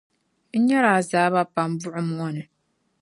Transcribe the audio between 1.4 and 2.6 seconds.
pam buɣim ŋɔ ni.